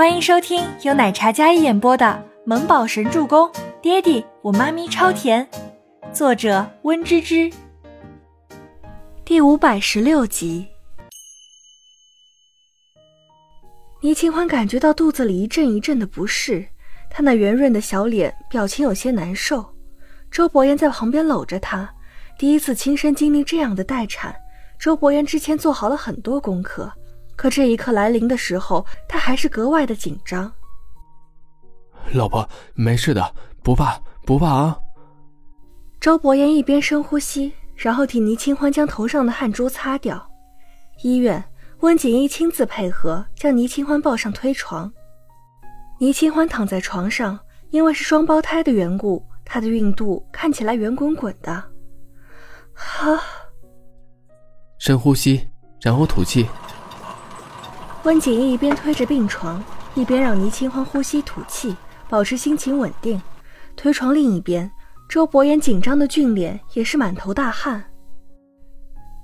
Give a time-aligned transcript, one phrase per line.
[0.00, 2.06] 欢迎收听由奶茶加一演播的
[2.46, 3.46] 《萌宝神助攻》，
[3.82, 5.46] 爹地我妈咪超甜，
[6.10, 7.52] 作者温芝芝。
[9.26, 10.66] 第五百十六集。
[14.00, 16.66] 倪清欢感觉到肚子里一阵一阵的不适，
[17.10, 19.62] 她那圆润的小脸表情有些难受。
[20.30, 21.86] 周伯言在旁边搂着她，
[22.38, 24.34] 第一次亲身经历这样的待产。
[24.78, 26.90] 周伯言之前做好了很多功课。
[27.40, 30.52] 可这一刻来临的时候，他还是格外的紧张。
[32.12, 34.78] 老婆，没事的，不怕，不怕啊。
[35.98, 40.30] 周伯言一边深呼吸，然后替倪清欢将头上的汗珠擦掉。
[41.02, 41.42] 医院，
[41.78, 44.92] 温锦衣亲自配合，将倪清欢抱上推床。
[45.98, 51.50] 倪清欢躺在床上，因为是双胞胎的缘故，她的孕肚看起来圆滚滚的。
[51.54, 51.64] 啊！
[54.76, 55.48] 深呼吸，
[55.80, 56.46] 然后吐气。
[58.04, 59.62] 温景逸一边推着病床，
[59.94, 61.76] 一边让倪清欢呼吸吐气，
[62.08, 63.20] 保持心情稳定。
[63.76, 64.70] 推床另一边，
[65.06, 67.84] 周伯言紧张的俊脸也是满头大汗。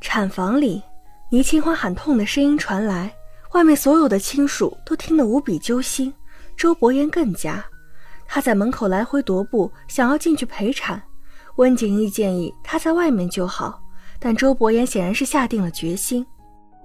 [0.03, 0.83] 产房里，
[1.31, 3.11] 倪清欢喊痛的声音传来，
[3.55, 6.12] 外面所有的亲属都听得无比揪心，
[6.55, 7.65] 周伯言更加。
[8.27, 11.03] 他在门口来回踱步，想要进去陪产。
[11.56, 13.83] 温景逸建议他在外面就好，
[14.19, 16.27] 但周伯言显然是下定了决心。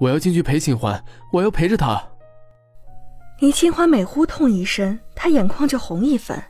[0.02, 1.00] 我要进去陪清欢，
[1.32, 2.02] 我要陪着她。
[3.40, 6.44] 倪清欢每呼痛一声，她眼眶就红一分。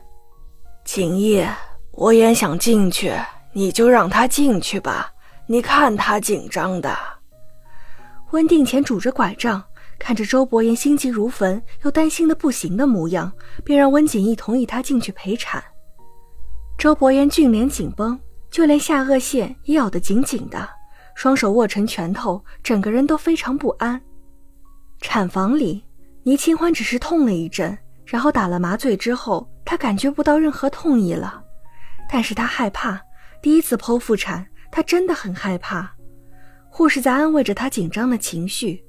[0.86, 1.46] 景逸，
[1.92, 3.14] 我也想进去，
[3.52, 5.12] 你就让他进去吧。
[5.48, 6.98] 你看他紧张的。
[8.32, 9.62] 温定前拄着拐杖，
[10.00, 13.30] 看着周伯言心急如焚又担心的不行的模样，
[13.66, 15.62] 便让温景逸同意他进去陪产。
[16.78, 18.18] 周伯言俊脸紧绷，
[18.50, 20.70] 就连下颚线也咬得紧紧的。
[21.16, 24.02] 双手握成拳头，整个人都非常不安。
[25.00, 25.84] 产房里，
[26.24, 31.44] 倪清欢只是痛了一阵，然后打了麻醉之后，她感觉不到任何痛意了。
[32.10, 33.02] 但是她害怕，
[33.42, 35.92] 第一次剖腹产，她真的很害怕。
[36.70, 38.84] 护士在安慰着她紧张的情绪。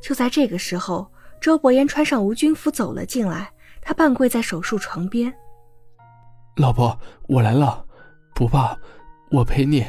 [0.00, 1.10] 就在这个时候，
[1.40, 5.32] 周伯言穿上无菌服走了进来，他半跪在手术床边
[6.56, 6.98] ：“老婆，
[7.28, 7.84] 我来了，
[8.34, 8.76] 不怕，
[9.30, 9.84] 我陪你。”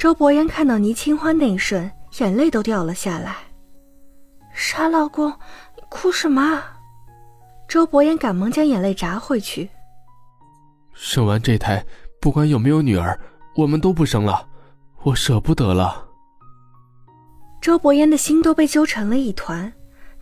[0.00, 3.36] 周伯言看到倪清欢那一瞬，眼泪都掉了下来。
[4.54, 5.28] 傻老公，
[5.76, 6.62] 你哭什么？
[7.68, 9.68] 周伯言赶忙将眼泪眨回去。
[10.94, 11.84] 生完这胎，
[12.18, 13.20] 不管有没有女儿，
[13.54, 14.48] 我们都不生了，
[15.02, 16.08] 我舍不得了。
[17.60, 19.70] 周伯言的心都被揪成了一团，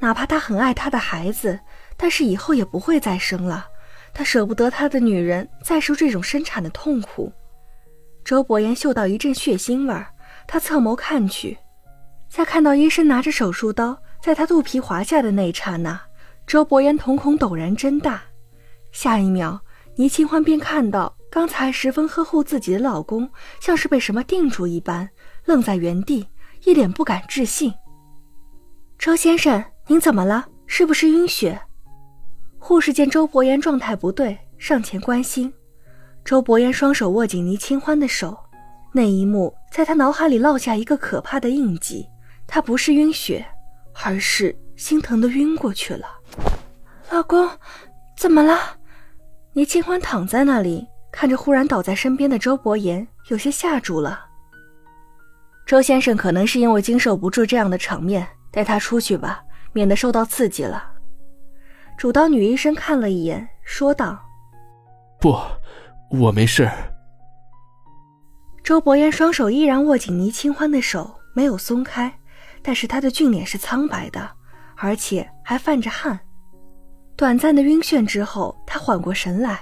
[0.00, 1.56] 哪怕他很爱他的孩子，
[1.96, 3.64] 但是以后也不会再生了。
[4.12, 7.32] 他舍不得他的女人再受这种生产的痛苦。
[8.28, 10.06] 周伯言嗅到一阵血腥味儿，
[10.46, 11.56] 他侧眸看去，
[12.28, 15.98] 在看到医生拿着手术刀在他肚皮划下的那一刹那，
[16.46, 18.20] 周伯言瞳孔陡然睁大。
[18.92, 19.58] 下一秒，
[19.96, 23.26] 倪清欢便看到刚才十分呵护自己的老公，
[23.60, 25.08] 像是被什么定住一般，
[25.46, 26.28] 愣在原地，
[26.64, 27.72] 一脸不敢置信。
[28.98, 30.46] 周先生，您怎么了？
[30.66, 31.58] 是不是晕血？
[32.58, 35.50] 护士见周伯言状态不对，上前关心。
[36.28, 38.38] 周伯言双手握紧倪清欢的手，
[38.92, 42.06] 那一幕在他脑海里烙下一个可怕的印记。
[42.46, 43.42] 他不是晕血，
[44.04, 46.06] 而是心疼的晕过去了。
[47.10, 47.48] 老公，
[48.14, 48.58] 怎么了？
[49.54, 54.26] 倪清欢躺在那里，看着忽然倒在身边的周伯言，有些吓住了。
[55.64, 60.92] 周先生可能是因为经受不住这样的场面，带他出去吧，免得受到刺激了。
[61.96, 64.22] 主刀女医生看了一眼，说道
[65.18, 65.34] ：“不。”
[66.10, 66.68] 我没事。
[68.64, 72.12] 周伯言双手依然握紧倪清欢的手，没有松开，
[72.62, 74.30] 但是他的俊脸是苍白的，
[74.76, 76.18] 而且还泛着汗。
[77.16, 79.60] 短暂的晕眩之后，他缓过神来，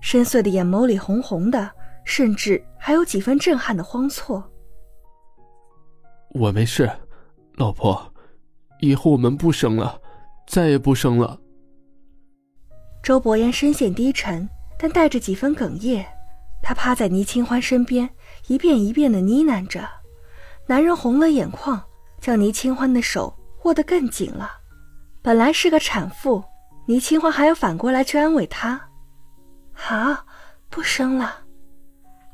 [0.00, 1.70] 深邃的眼眸里红红的，
[2.04, 4.42] 甚至还有几分震撼的慌错。
[6.30, 6.90] 我没事，
[7.56, 8.00] 老婆，
[8.80, 10.00] 以后我们不生了，
[10.46, 11.38] 再也不生了。
[13.02, 14.48] 周伯言深陷低沉。
[14.78, 16.06] 但带着几分哽咽，
[16.62, 18.08] 他趴在倪清欢身边，
[18.46, 19.88] 一遍一遍的呢喃着。
[20.66, 21.82] 男人红了眼眶，
[22.20, 24.52] 将倪清欢的手握得更紧了。
[25.22, 26.44] 本来是个产妇，
[26.86, 28.80] 倪清欢还要反过来去安慰她
[29.74, 30.26] ：“好，
[30.70, 31.40] 不生了。”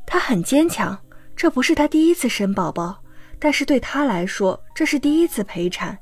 [0.07, 0.99] 她很坚强，
[1.35, 3.03] 这不是她第一次生宝宝，
[3.39, 5.99] 但是对她来说，这是第一次陪产。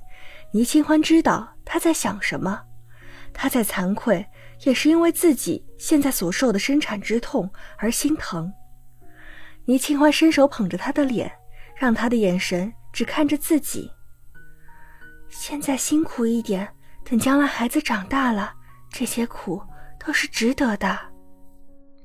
[0.53, 2.61] 倪清欢知道她在想什么，
[3.33, 4.27] 她在惭愧。
[4.65, 8.53] 也是因为自己现在所受的生产之痛而心疼。
[9.65, 11.31] 倪清欢伸手捧着他的脸，
[11.77, 13.91] 让他的眼神只看着自己。
[15.29, 16.67] 现在辛苦一点，
[17.05, 18.53] 等等将来孩子长大了，
[18.91, 19.63] 这些苦
[20.05, 20.99] 都是值得的。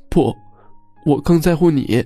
[0.10, 0.36] 不，
[1.06, 2.06] 我更在乎你。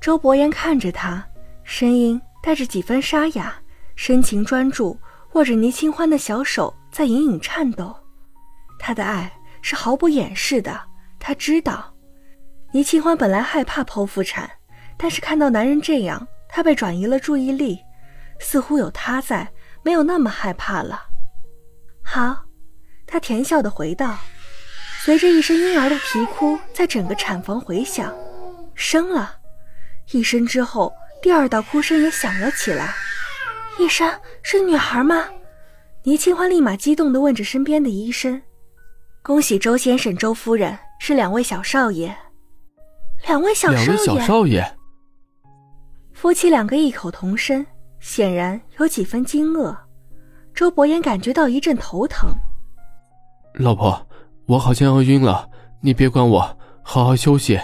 [0.00, 1.26] 周伯言看着他，
[1.64, 3.54] 声音带着几分沙哑，
[3.94, 4.98] 深情专注，
[5.32, 7.96] 握着倪清欢的小手在隐隐颤抖。
[8.78, 9.30] 他的爱
[9.62, 10.80] 是毫不掩饰的，
[11.18, 11.94] 他知道。
[12.72, 14.50] 倪清欢本来害怕剖腹产，
[14.96, 17.78] 但是看到男人这样，她被转移了注意力，
[18.38, 19.50] 似乎有他在，
[19.82, 21.00] 没有那么害怕了。
[22.04, 22.44] 好，
[23.06, 24.18] 她甜笑的回道，
[25.00, 28.14] 随着一声婴儿的啼哭在整个产房回响，
[28.74, 29.36] 生了。
[30.12, 32.94] 一声之后，第二道哭声也响了起来。
[33.78, 34.12] 医生，
[34.42, 35.28] 是女孩吗？
[36.02, 38.40] 倪清欢立马激动地问着身边的医生
[39.26, 42.16] ：“恭喜周先生、周夫人，是两位小少爷。”
[43.26, 43.84] 两位小少爷。
[43.84, 44.76] 两位小少爷。
[46.12, 47.66] 夫妻两个异口同声，
[47.98, 49.76] 显然有几分惊愕。
[50.54, 52.30] 周伯言感觉到一阵头疼。
[53.54, 54.00] 老婆，
[54.46, 55.50] 我好像要晕了，
[55.80, 57.60] 你别管我，好好休息。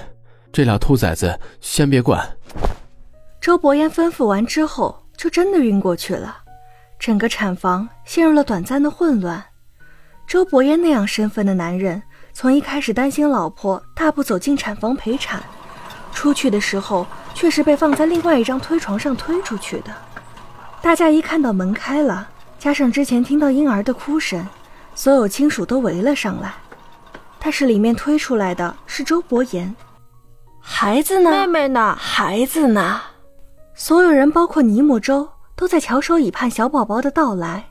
[0.53, 2.29] 这俩兔崽子先别管。
[3.41, 6.39] 周伯言吩咐完之后，就真的晕过去了。
[6.99, 9.41] 整个产房陷入了短暂的混乱。
[10.33, 12.03] 周伯言那样身份的男人，
[12.33, 15.43] 从一开始担心老婆大步走进产房陪产，
[16.15, 19.95] 出去的时候却是被放在另外一张推床上推出去的。
[20.81, 22.27] 大家一看到门开了，
[22.59, 24.49] 加上之前听到婴儿的哭声，
[24.95, 26.55] 所有亲属都围了上来。
[27.39, 29.77] 但是里面推出来的是周伯言。
[30.59, 31.31] 孩子呢？
[31.31, 31.95] 妹妹呢？
[32.01, 33.03] 孩子呢？
[33.75, 37.67] 所有人，包括尼木周，都在翘首以盼小宝宝的到来。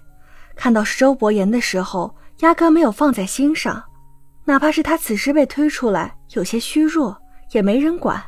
[0.56, 3.84] 看到是周伯言的时候，压根没有放在心上。
[4.46, 7.18] 哪怕是他此时被推出来，有些虚弱，
[7.52, 8.22] 也没人管。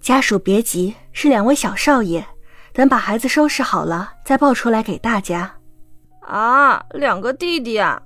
[0.00, 2.26] 家属别急，是两位小少爷。
[2.72, 5.54] 等把孩子收拾好了，再抱出来给大家。
[6.20, 8.00] 啊，两个弟弟啊！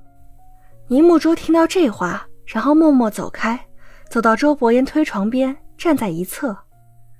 [0.88, 3.66] 倪木舟听到这话，然后默默走开，
[4.10, 5.56] 走到周伯言推床边。
[5.78, 6.56] 站在一侧，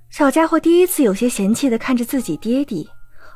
[0.09, 2.89] 小家伙第一次有些嫌弃的看着自己爹地，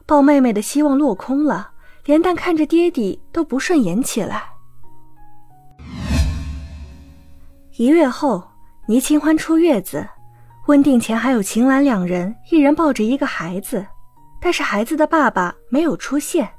[0.06, 1.70] 抱妹妹的希望落空了，
[2.06, 4.51] 连带看着爹地都不顺眼起来。
[7.78, 8.44] 一月后，
[8.86, 10.06] 倪清欢出月子，
[10.68, 13.86] 问定前还有秦岚两人，一人抱着一个孩子，
[14.42, 16.50] 但是孩子的爸爸没有出现。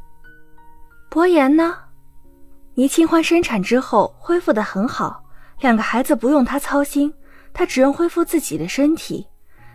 [1.10, 1.76] 伯言呢？
[2.74, 5.22] 倪清欢生产之后恢复的很好，
[5.60, 7.12] 两个孩子不用她操心。
[7.52, 9.26] 她只用恢复自己的身体，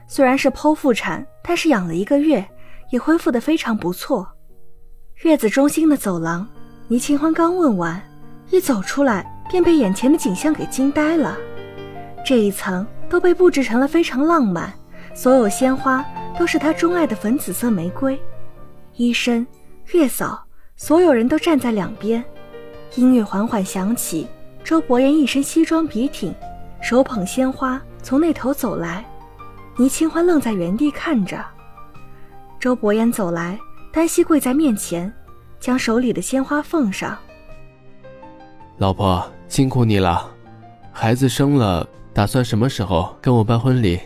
[0.07, 2.43] 虽然是剖腹产，但是养了一个月，
[2.89, 4.27] 也恢复的非常不错。
[5.17, 6.47] 月子中心的走廊，
[6.87, 8.01] 倪清欢刚问完，
[8.49, 11.37] 一走出来便被眼前的景象给惊呆了。
[12.25, 14.73] 这一层都被布置成了非常浪漫，
[15.13, 16.03] 所有鲜花
[16.37, 18.19] 都是他钟爱的粉紫色玫瑰。
[18.95, 19.45] 医生、
[19.93, 20.43] 月嫂，
[20.75, 22.23] 所有人都站在两边。
[22.95, 24.27] 音乐缓缓响起，
[24.63, 26.33] 周伯言一身西装笔挺。
[26.79, 29.03] 手捧鲜花从那头走来，
[29.77, 31.43] 倪清欢愣在原地看着。
[32.59, 33.59] 周伯言走来，
[33.91, 35.11] 单膝跪在面前，
[35.59, 37.17] 将手里的鲜花奉上。
[38.77, 40.29] 老婆辛苦你了，
[40.91, 43.99] 孩子生了，打算什么时候跟我办婚礼？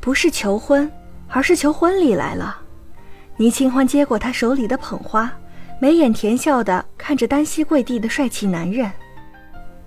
[0.00, 0.90] 不是求婚，
[1.28, 2.58] 而是求婚礼来了。
[3.36, 5.32] 倪清欢接过他手里的捧花，
[5.80, 8.90] 眉眼甜笑的看着单膝跪地的帅气男人。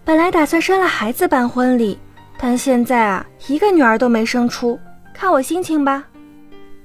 [0.05, 1.98] 本来打算生了孩子办婚礼，
[2.38, 4.79] 但现在啊，一个女儿都没生出，
[5.13, 6.05] 看我心情吧。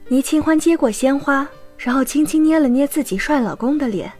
[0.08, 1.46] 倪清欢接过鲜花，
[1.76, 4.10] 然后轻轻捏了捏自己帅老公的脸。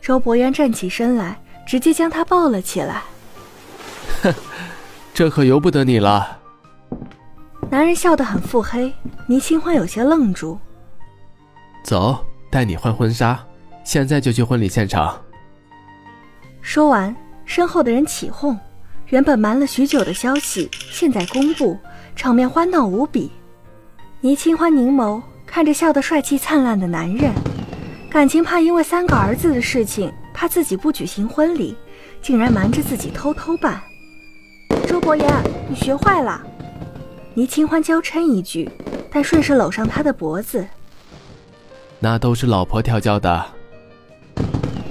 [0.00, 3.02] 周伯渊站起身来，直接将他抱了起来。
[4.22, 4.34] 哼，
[5.14, 6.38] 这可由不得你了。
[7.70, 8.92] 男人笑得很腹黑，
[9.26, 10.58] 倪清欢有些愣住。
[11.82, 13.38] 走，带你换婚纱，
[13.84, 15.20] 现在就去婚礼现场。
[16.60, 17.14] 说完。
[17.46, 18.58] 身后的人起哄，
[19.08, 21.78] 原本瞒了许久的消息现在公布，
[22.16, 23.30] 场面欢闹无比。
[24.22, 27.30] 倪清欢凝眸看着笑得帅气灿烂的男人，
[28.08, 31.74] 感情怕因为三个儿子的事情，怕自己不举行婚礼，
[32.20, 33.80] 竟然瞒着自己偷偷办。
[34.86, 35.32] 周伯言，
[35.68, 36.42] 你学坏了！
[37.32, 38.68] 倪清欢娇嗔一句，
[39.10, 40.66] 但顺势搂上他的脖子。
[42.00, 43.46] 那都是老婆调教的。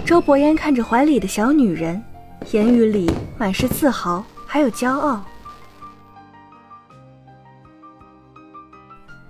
[0.06, 2.02] 周伯言看着怀里的小女人。
[2.52, 5.24] 言语里满是自豪，还有骄傲。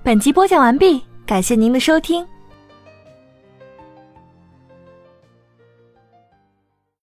[0.02, 2.26] 本集播讲完毕，感谢您的收听。